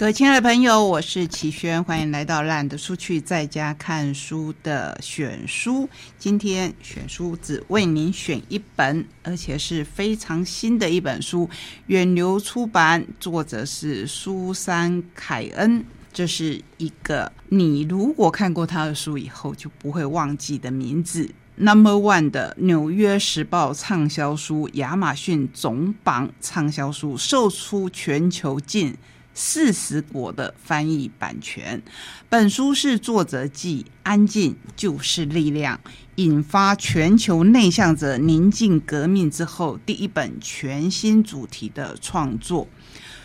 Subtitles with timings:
[0.00, 5.86] 各位亲爱的朋友，我是齐轩，欢迎来到懒得出去在家看书的选书。
[6.18, 11.50] 今天选书只为您选一本，而且是非常新的一本书，
[11.88, 15.84] 远流出版，作者是苏珊·凯恩。
[16.14, 28.96] 这是一个你如果看过他的书以后就不会忘记的名字，Number One 的《纽约时报》畅销书，亚马逊总榜畅销书，售出全球近。
[29.32, 31.80] 四十国的翻译版权，
[32.28, 35.76] 本书是作者继《安静就是力量》
[36.16, 42.68] 引发全球内向者宁静革命之后第一本全新主题的创作。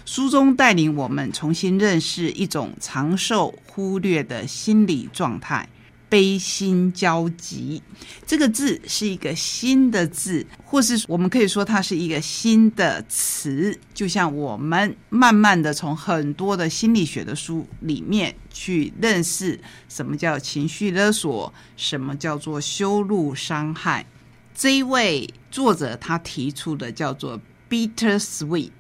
[0.06, 5.68] 书中带领我们重新认识一种长寿忽略的心理状态。
[6.08, 7.82] 悲心交集，
[8.26, 13.78] 这个字是一个新的字，或是我们可以说它是一个新的词。
[13.94, 19.60] 就像我们慢慢的从很多的心理学的书里面去认识
[19.90, 24.06] 什么叫情绪勒索，什么叫做羞辱伤害。
[24.54, 27.40] 这一位作者他提出的叫做
[27.70, 28.72] bitter sweet，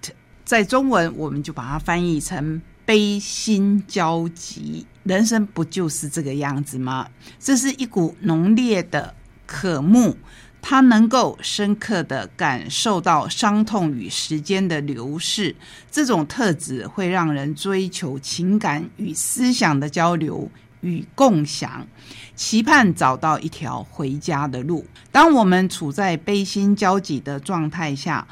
[0.46, 2.62] 在中文我们就把它翻译成。
[2.86, 7.08] 悲心交集，人生不就是这个样子吗？
[7.40, 9.16] 这是一股浓烈的
[9.48, 10.16] 渴慕，
[10.62, 15.56] 它能够深刻的感受到伤痛与时间的流逝。
[15.90, 21.88] 这种特质会让人追求情感与思想的交流与共享，
[22.36, 24.86] 期盼找到一条回家的路。
[25.12, 28.28] 当我们处在悲心交集的状态下，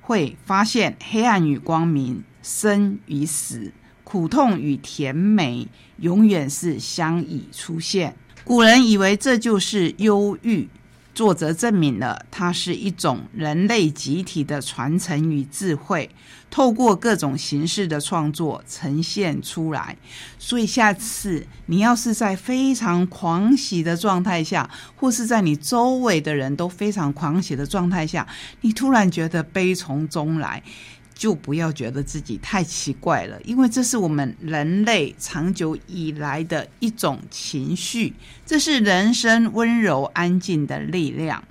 [0.00, 3.72] 会发现黑暗与光明，生与死。
[4.16, 8.16] 苦痛与甜美永远是相依出现。
[8.44, 10.66] 古人以为这就是忧郁，
[11.14, 16.08] 作者证明了它是一种人类集体的传承与智慧，
[16.50, 19.94] 透过各种形式的创作呈现出来。
[20.38, 28.26] 所以下次你要是在非常狂喜的状态下，或是在你周围的人都非常狂喜的状态下，
[28.62, 30.62] 你突然觉得悲从中来。
[31.16, 38.12] 就不要觉得自己太奇怪了，因为这是我们人类长久以来的一种情绪，
[38.44, 41.42] 这是人生温柔安静的力量。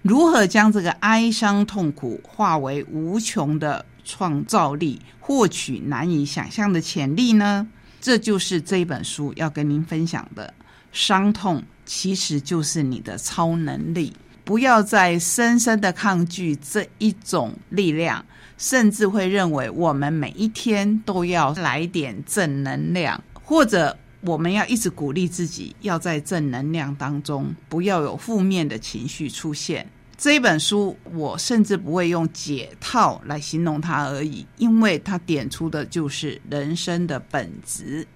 [0.00, 7.68] 如何将这个哀伤痛苦化为无穷的创造力，获取难以想象的潜力呢？
[8.00, 10.54] 这就是这一本书要跟您分享的。
[10.90, 14.14] 伤痛其实就是你的超能力，
[14.44, 18.24] 不要再深深的抗拒这一种力量。
[18.58, 29.88] 甚至会认为我们每一天都要来点正能量，或者我们要一直鼓励自己，要在正能量当中，不要有负面的情绪出现。
[30.18, 38.06] 这一本书，我甚至不会用解套来形容它而已，因为它点出的就是人生的本质。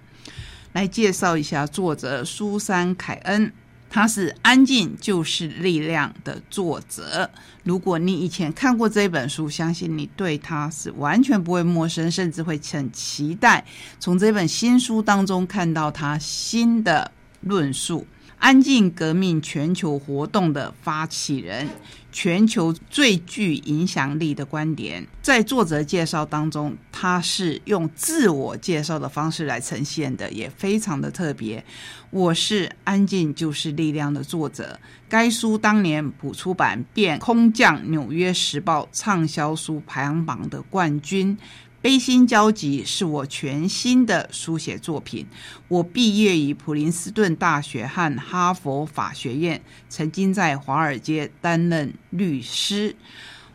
[0.73, 3.51] 来介绍一下作者苏珊·凯恩。
[3.95, 7.31] 他是《安静就是力量》的作者。
[7.63, 13.63] 如果你以前看过这本书，相信你对他是完全不会陌生，甚至会很期待
[13.97, 18.05] 从这本新书当中看到他新的论述。
[18.45, 21.67] 安静革命全球活动的发起人，
[22.11, 31.65] 全球最具影响力的观点，在作者介绍当中，他是用自我介绍的方式来呈现的，也非常的特别。
[32.11, 34.79] 我是《安静就是力量》的作者，
[35.09, 41.35] 该书当年普出版便空降《纽约时报》畅销书排行榜的冠军。
[41.85, 45.27] 悲心交集是我全新的书写作品。
[45.67, 52.95] 我毕业于普林斯顿大学和哈佛法学院，曾经在华尔街担任律师。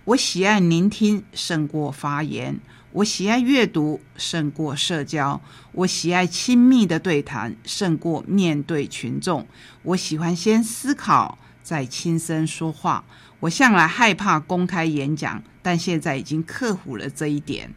[0.05, 2.61] 我喜爱聆听胜过发言，
[2.93, 5.41] 我喜爱阅读胜过社交，
[5.73, 9.45] 我喜爱亲密的对谈胜过面对群众。
[9.83, 13.05] 我喜欢先思考再轻声说话。
[13.41, 17.75] 我向来害怕公开演讲，但现在已经克服了这一点。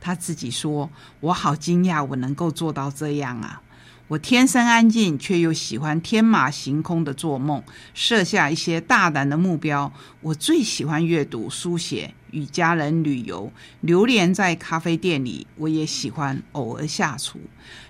[0.00, 0.88] 他自己说
[1.20, 3.60] ：“我好惊讶，我能够做到这样啊！
[4.08, 7.62] 我天生安静，却又喜欢天马行空的做梦，
[7.94, 9.92] 设下一些大胆的目标。
[10.20, 13.52] 我最喜欢阅读、书写，与家人旅游，
[13.82, 15.46] 流连在咖啡店里。
[15.54, 17.38] 我也喜欢偶尔下厨。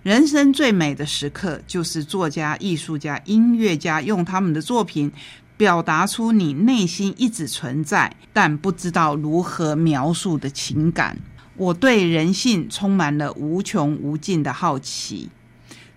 [0.02, 5.10] 人生最美的时刻，就是作家、艺术家、音乐家用他们的作品
[5.56, 11.16] 表达出你内心一直存在但不知道如何描述的情感。”
[11.60, 15.28] 我对人性充满了无穷无尽的好奇。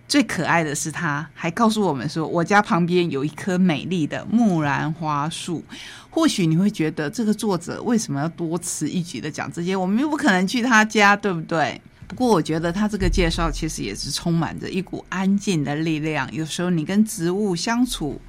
[0.06, 5.64] 最可爱的是，他还告诉我们说，我家旁边有一棵美丽的木兰花树。
[6.10, 9.74] 或许你会觉得，这个作者为什么要多此一举的讲这些？
[9.74, 11.80] 我们又不可能去他家，对不对？
[12.06, 16.30] 不过，我觉得他这个介绍其实也是充满着一股安静的力量。
[16.30, 18.20] 有时候你跟植物相处，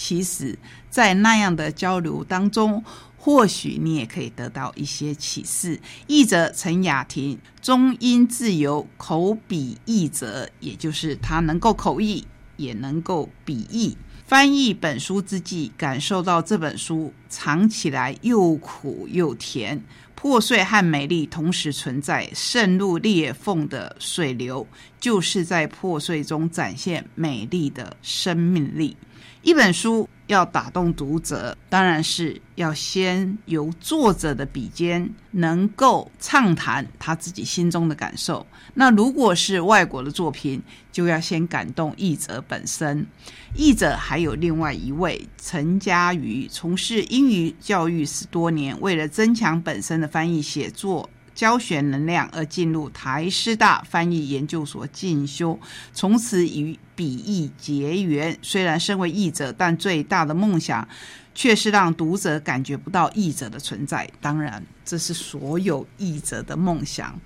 [0.00, 0.56] 其实，
[0.88, 2.84] 在那样的交流当中，
[3.16, 5.80] 或许你也可以得到一些启示。
[6.06, 12.24] 译者陈雅婷，中英自由口笔译者，也就是他能够口译，
[12.56, 13.98] 也能够笔译。
[14.24, 19.82] 翻译本书之际，感受到这本书藏起来又苦又甜，
[20.14, 24.64] 破碎和美丽同时存在，渗入裂缝的水流，
[25.00, 28.96] 就是在破碎中展现美丽的生命力。
[29.42, 30.08] 一本书。
[30.28, 38.46] 要打动读者，当然是要先由作者的笔尖能够畅谈他自己心中的感受。
[38.74, 40.62] 那如果是外国的作品，
[40.92, 43.06] 就要先感动译者本身。
[43.54, 51.08] 译者还有另外一位陈佳瑜，从事英语教育十多年，为了增强本身的翻译写作。
[51.38, 55.56] 教学能量而进入台师大翻译研究所进修，
[55.92, 58.36] 从此与笔译结缘。
[58.42, 60.88] 虽然身为译者，但最大的梦想
[61.36, 64.10] 却是让读者感觉不到译者的存在。
[64.20, 67.16] 当然，这是所有译者的梦想。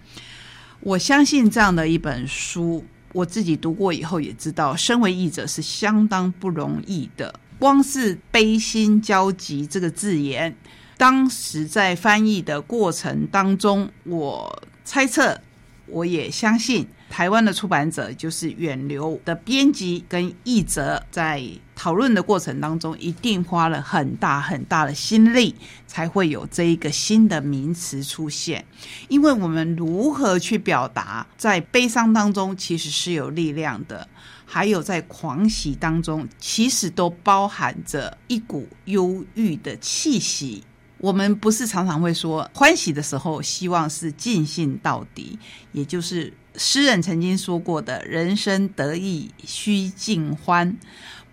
[0.81, 7.35] 我相信这样的一本书，我自己读过以后也知道，身为译者是相当不容易的。
[7.59, 10.55] 光是悲心交集这个字眼。
[11.03, 15.41] 当时在翻译的过程当中，我猜测，
[15.87, 21.43] 我也相信，台湾的出版者就是远流的编辑跟译者，在
[21.75, 25.57] 讨论的过程当中，一定花了很大很大的心力，
[25.89, 28.65] 才会有这一个新的名词出现。
[29.09, 34.07] 因为我们如何去表达，在悲伤当中其实是有力量的，
[34.47, 40.63] 还有在狂喜当中，其实都包含着一股忧郁的气息。
[41.03, 45.37] 我们不是常常会说，欢喜的时候希望是尽兴到底，
[45.73, 50.79] 也就是诗人曾经说过的“人生得意须尽欢”。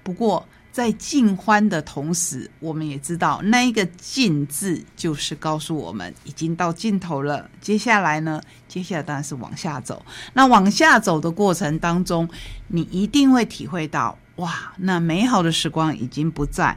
[0.02, 7.48] 不过，在尽欢的同时，我们也知道那一个“尽”字就是告诉我们已经到尽头了。
[7.62, 8.42] 接下来呢？
[8.68, 10.04] 接下来当然是往下走。
[10.34, 12.28] 那往下走的过程当中，
[12.70, 16.76] 你一定会体会到，哇，那美好的时光已经不在。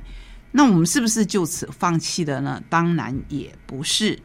[0.53, 2.63] 那我们是不是就此放弃了呢？
[2.69, 4.19] 当然也不是。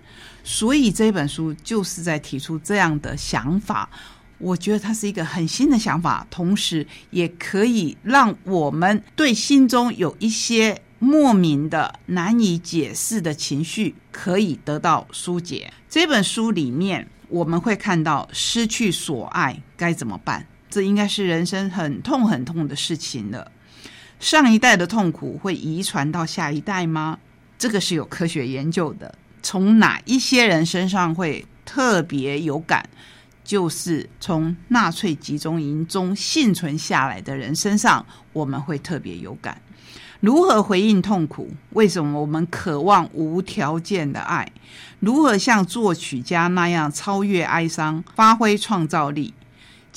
[0.43, 3.89] 所以这本书就是在提出这样的想法。
[4.37, 15.73] 我觉得它是一个很新的想法，同时也可以让我们对心中有一些莫名的、难以解释的情绪可以得到疏解。
[15.89, 20.45] 这本书里面我们会看到失去所爱该怎么办？
[20.69, 23.51] 这应该是人生很痛很痛的事情了。
[24.19, 27.19] 上一代的痛苦会遗传到下一代吗？
[27.57, 29.13] 这个是有科学研究的。
[29.43, 32.89] 从哪一些人身上会特别有感？
[33.43, 39.61] 就是从纳粹集中营中幸存下来的人身上，我们会特别有感。
[40.19, 41.49] 如何回应痛苦？
[41.69, 44.51] 为什么我们渴望无条件的爱？
[44.99, 49.33] 如何像作曲家那样超越哀伤，发挥创造力？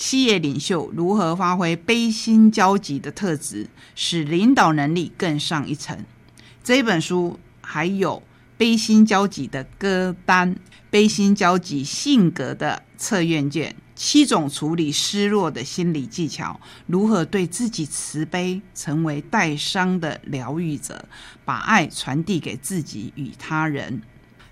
[0.01, 6.07] 企业领袖如何发挥悲心交集的特质，使领导能力更上一层？
[6.65, 8.23] 这本书还有
[8.57, 10.57] 悲心交集的歌单、
[10.89, 21.05] 悲心交集性格的测验卷、七种处理失落的心理技巧、如何对自己慈悲，成为带伤的疗愈者，
[21.45, 24.01] 把爱传递给自己与他人。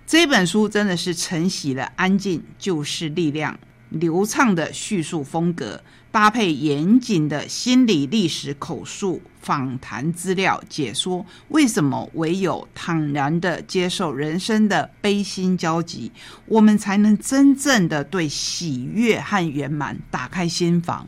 [0.05, 3.59] 这本书真的是承袭了“安静就是力量”。
[3.89, 5.81] 流畅的叙述风格，
[6.11, 16.11] 搭配严谨的心理历史口述访谈资料解说，为什么唯有坦然的接受人生的悲心交集，
[16.45, 21.07] 我们才能真正的对喜悦和圆满打开心房，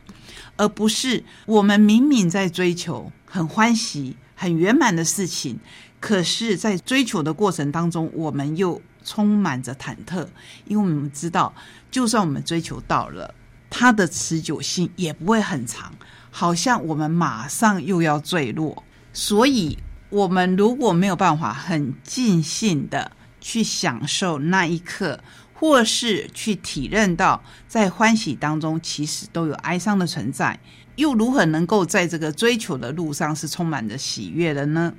[0.57, 5.59] 而不是我们明明在追求很欢喜、很圆满的事情，
[5.99, 8.81] 可是，在追求的过程当中，我们又。
[9.03, 10.27] 充满着忐忑，
[10.65, 11.53] 因为我们知道，
[11.89, 13.33] 就算我们追求到了，
[13.69, 15.93] 它的持久性也不会很长，
[16.29, 18.83] 好像我们马上又要坠落。
[19.13, 19.77] 所以，
[20.09, 25.19] 我们如果没有办法很尽兴的去享受那一刻，
[25.53, 30.59] 或是去体认到在欢喜当中其实都有哀伤的存在，
[30.95, 34.93] 又如何能够在这个追求的路上是充满着喜悦的呢？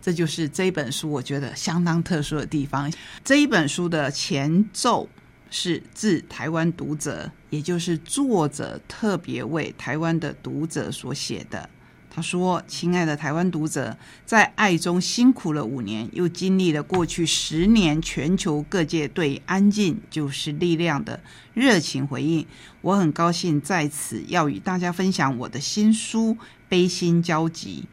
[0.00, 2.92] 这就是这一本书我觉得相当特殊的地方。
[3.24, 5.08] 这一本书的前奏
[5.50, 11.68] 是致台湾读者，也就是作者特别为台湾的读者所写的。
[12.14, 21.18] 他说：“亲爱的台湾读者，在爱中辛苦了五年，又经历了过去十年全球各界对‘安静就是力量’的
[21.54, 22.46] 热情回应。
[22.82, 26.34] 我很高兴在此要与大家分享我的新书
[26.68, 27.84] 《悲心交集》。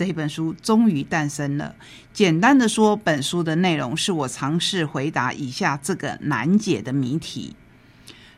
[0.00, 1.74] 这本书终于诞生了。
[2.10, 7.54] 简单的说，本书的内容是我尝试回答以下这个难解的谜题。”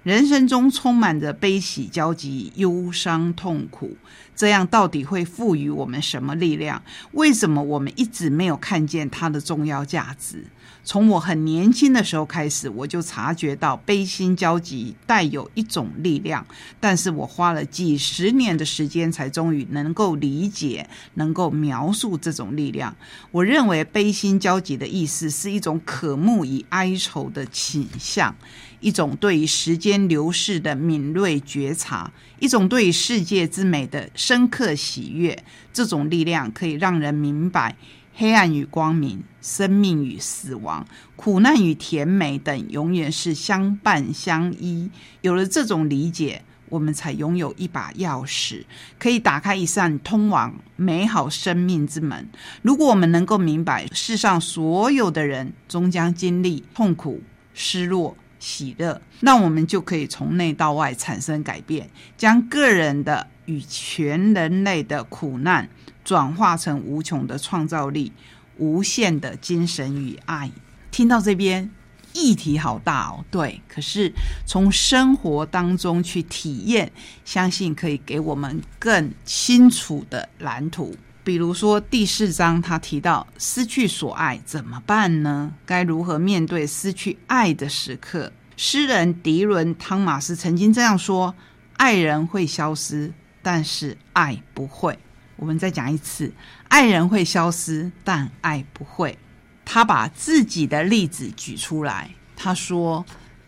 [0.02, 3.96] 人生中充满着悲喜交集、忧伤痛苦，
[4.34, 6.82] 这样到底会赋予我们什么力量？
[7.12, 10.44] 为什么我们一直没有看见它的重要价值？
[10.84, 16.44] 从我很年轻的时候开始，我就察觉到悲心交集带有一种力量，
[16.80, 22.96] 但是我花了几十年的时间，才终于能够理解、能够描述这种力量。
[23.30, 28.34] 我认为悲心交集的意思是一种渴慕与哀愁的倾向。
[28.80, 32.10] 一种对于时间流逝的敏锐觉察，
[32.40, 37.76] 一种对世界之美的深刻喜悦，这种力量可以让人明白
[38.14, 44.90] 黑暗与光明、生命与死亡、苦难与甜美等永远是相伴相依。
[45.22, 48.64] 有了这种理解，我们才拥有一把钥匙，
[48.98, 52.28] 可以打开一扇通往美好生命之门。
[52.62, 57.22] 如果我们能够明白，世上所有的人终将经历痛苦、
[57.54, 58.16] 失落。
[58.42, 65.68] 喜乐，那我们就可以从内到外产生改变，将个人的与全人类的苦难
[66.02, 68.10] 转化成无穷的创造力、
[68.58, 70.50] 无限的精神与爱。
[70.90, 71.70] 听到这边，
[72.12, 73.60] 议题好大哦，对。
[73.68, 74.12] 可是
[74.44, 76.90] 从生活当中去体验，
[77.24, 80.96] 相信可以给我们更清楚的蓝图。
[81.24, 85.52] 比如说第四章，他提到失去所爱怎么办呢？
[85.64, 88.32] 该如何面对失去爱的时刻？
[88.56, 91.34] 诗人迪伦·汤马斯曾经这样说
[91.78, 94.98] ：“爱人会消失，但是爱不会。”
[95.36, 96.32] 我们再讲一次
[96.68, 99.16] ：“爱人会消失，但爱不会。”
[99.64, 103.04] 他把自己的例子举出来，他说：“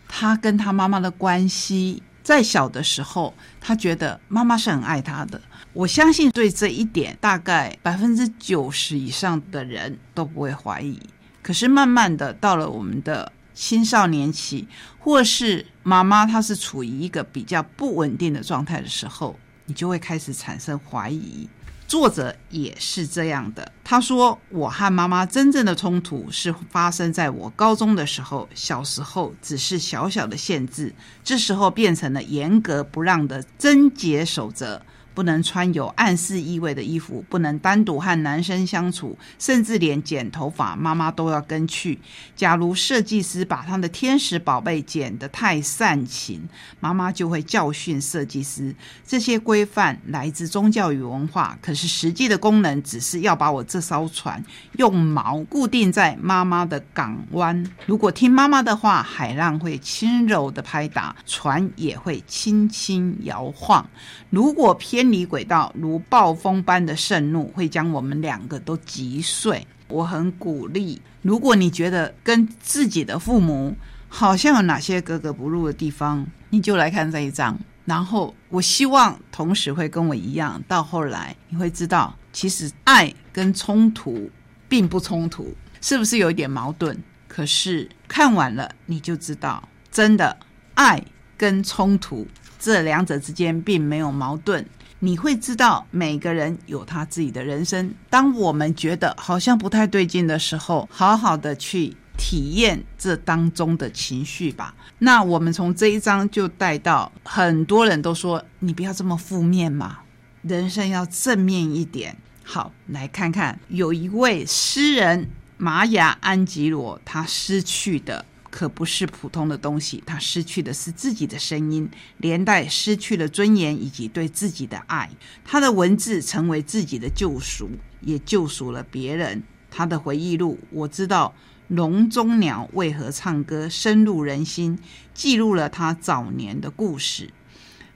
[0.07, 5.41] 他跟他妈妈的关系，在小的时候，他觉得妈妈是很爱他的。”
[5.75, 10.97] 我相信对这一点，大概百分之九十以上的人都不会怀疑。
[11.41, 14.65] 可是慢慢的，到了我们的青少年期，
[14.97, 21.49] 或是妈妈她是处于一个比较不稳定的状态的时候，你就会开始产生怀疑。
[21.85, 34.81] 作者也是这样的，他说：“我和妈妈真正的冲突是发生在我高中的时候，小时候只是小小的限制，这时候变成了严格不让的贞洁守则。”
[35.15, 41.97] 不能穿有暗示意味的衣服，不能单独和男生相处，甚至连剪头发，妈妈都要跟去。
[42.35, 46.47] 假如设计师把他的天使宝贝剪得太煽情，
[46.81, 48.75] 妈妈就会教训设计师。
[49.07, 54.43] 这些规范来自宗教与文化，可是实际的功能只是要把我这艘船
[54.73, 57.65] 用锚固定在妈妈的港湾。
[57.85, 63.87] 如果听妈妈的话，海浪会轻柔的拍打，船也会轻轻摇晃。
[64.29, 69.65] 如果偏离轨道，如暴风般的盛怒，会将我们两个都击碎。
[69.87, 73.75] 我很鼓励，如果你觉得跟自己的父母
[74.07, 77.57] 好像有哪些格格不入的地方，你就来看这一章。
[77.85, 84.27] 然后，我希望同时会跟我一样，到后来你会知道，其实爱跟冲突
[84.67, 86.97] 并不冲突，是不是有一点矛盾？
[87.27, 90.35] 可是看完了，你就知道，真的
[90.73, 90.99] 爱
[91.37, 92.25] 跟冲突
[92.57, 94.65] 这两者之间并没有矛盾。
[94.99, 97.93] 你会知道每个人有他自己的人生。
[98.09, 104.73] 当我们觉得好像不太对劲的时候，好好的去体验这当中的情绪吧。
[104.99, 109.99] 那我们从这一章就带到，很多人都说你不要这么负面嘛，
[110.41, 112.15] 人生要正面一点。
[112.43, 118.25] 好，来看看有一位诗人玛雅安吉罗，他失去的。
[118.55, 125.09] 可不是普通的东西，他失去的是自己的声音，连带失去了尊严以及对自己的爱。
[125.43, 127.69] 他的文字成为自己的救赎，
[127.99, 129.43] 也救赎了别人。
[129.69, 131.35] 他的回忆录，我知道
[131.67, 134.79] 笼中鸟为何唱歌，深入人心，
[135.13, 137.33] 记录了他早年的故事。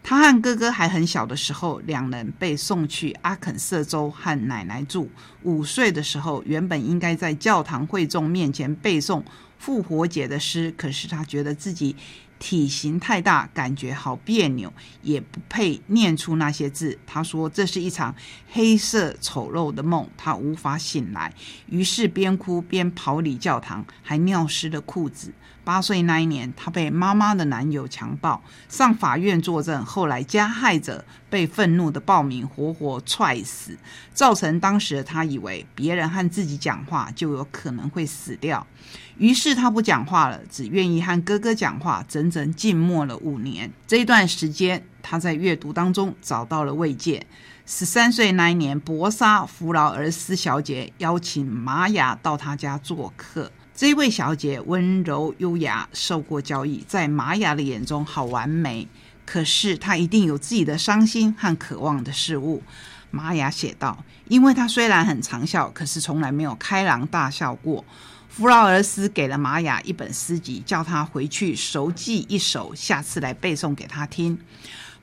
[0.04, 5.10] 他和哥哥还很小的时候，两人被送去阿肯色州和奶奶住。
[5.44, 9.24] 五岁的时候，原本应该在教堂会众面前背诵。
[9.60, 11.96] 复活节的诗，可是他觉得自己
[12.40, 14.74] 体型太大，感觉好别扭，
[15.04, 16.98] 也不配念出那些字。
[17.06, 18.16] 他说这是一场
[18.50, 21.34] 黑色丑陋的梦，他无法醒来，
[21.68, 25.34] 于是边哭边跑离教堂，还尿湿了裤子。
[25.66, 29.86] 八岁那一年，他被妈妈的男友强暴，上法院作证。
[29.86, 33.78] 后来加害者被愤怒的暴民活活踹死，
[34.12, 38.66] 造成当时的他以为别人和自己讲话就有可能会死掉，
[39.20, 42.04] 于是他不讲话了，只愿意和哥哥讲话。
[42.08, 43.72] 整整静默了五年。
[43.86, 47.28] 这一段时间，他在阅读当中找到了慰藉。
[47.66, 53.52] 十三岁那一年，博沙·弗劳尔斯小姐邀请玛雅到他家做客。
[53.76, 58.88] 这位小姐温柔优雅，受过教育，在玛雅的眼中好完美。
[59.26, 62.64] 可是她一定有自己的伤心和渴望的事物。
[63.12, 67.84] 玛雅写道：“因为她虽然很常笑，可是从来没有开朗大笑过。”
[68.40, 74.40] 弗劳尔斯给了玛雅一本诗集，叫她回去熟记一首，下次来背诵给她听。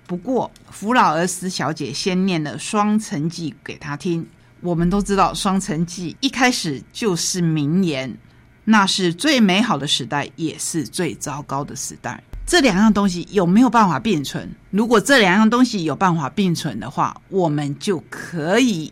[0.07, 4.27] 不过，弗劳尔斯小姐先念了《双城记》给她听。
[4.63, 8.17] 我们都知道，《双城记》一开始就是名言。
[8.65, 12.25] 那是最美好的时代，也是最糟糕的时代。
[12.47, 14.49] 这两样东西有没有办法并存？
[14.71, 18.91] 如果这两样东西有办法并存的话，我们就可以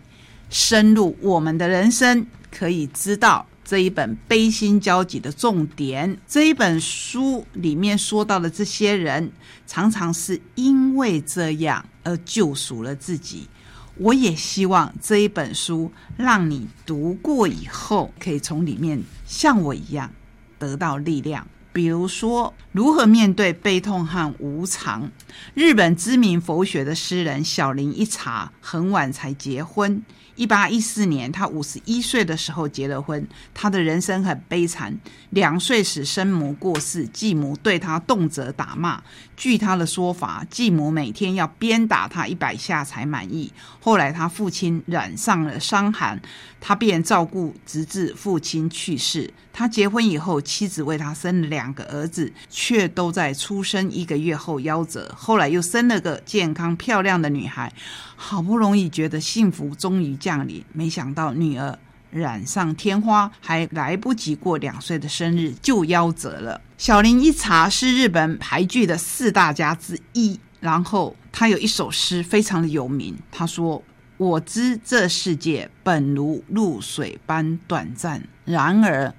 [0.50, 6.18] 深入我们的人生，可以知道这一本悲心交集的重点。
[6.26, 9.32] 这一本书里面说到的这些人，
[9.66, 13.48] 常常是因为这样而救赎了自己。
[13.96, 20.10] 我也希望这一本书让你读过以后，可以从里面像我一样
[20.58, 21.46] 得到力量。
[21.74, 25.10] 比如说，如何面对悲痛和无常。
[25.54, 30.00] 日本知名佛学的诗人小林一茶很晚才结婚。
[30.36, 33.26] 一八一四年，他五十一岁的时候结了婚。
[33.52, 34.96] 他的人生很悲惨。
[35.30, 39.02] 两岁时生母过世，继母对他动辄打骂。
[39.36, 43.52] 据他的说法，继母每天要鞭打他一百下才满意。
[43.80, 46.20] 后来他父亲染上了伤寒，
[46.60, 49.32] 他便照顾直至父亲去世。
[49.56, 55.14] 他结婚以后，妻子为他生了两个儿子，却都在出生一个月后夭折。
[55.16, 57.72] 后来又生了个健康漂亮的女孩，
[58.16, 61.78] 好不容易觉得幸福终于降临，没想到女儿
[62.10, 66.60] 染上天花，还来不及过两岁的生日就夭折了。
[66.76, 73.80] 小林一茶是日本俳剧的四大家之一，然后他有一首诗非常的有名，他说
[74.18, 79.14] ：“我知这世界本如露水般短暂，然而。”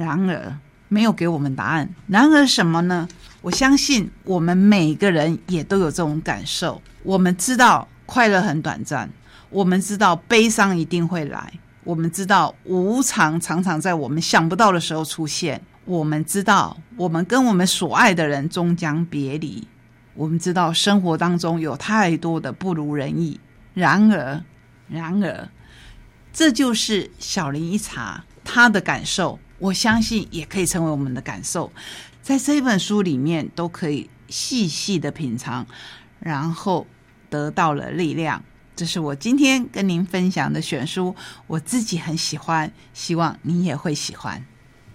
[0.00, 0.56] 然而，
[0.88, 1.94] 没有给我们答案。
[2.06, 3.06] 然而什么呢？
[3.42, 6.80] 我相信我们每个人也都有这种感受。
[7.02, 9.10] 我们知道快乐很短暂，
[9.50, 11.52] 我们知道悲伤一定会来，
[11.84, 19.68] 我们知道无常常常在我们想不到的时候出现，我们知道我们跟我们所爱的人终将别离，
[20.14, 23.38] 我们知道生活当中有太多的不如人意。
[23.74, 24.42] 然而，
[24.88, 25.48] 然而，
[26.32, 29.38] 这就是小林一茶他的感受。
[29.60, 31.70] 我相信也可以成为我们的感受，
[32.20, 35.64] 在这本书里面都可以细细的品尝，
[36.18, 36.86] 然后
[37.28, 38.42] 得到了力量。
[38.74, 41.14] 这是我今天跟您分享的选书，
[41.46, 44.44] 我自己很喜欢，希望您也会喜欢。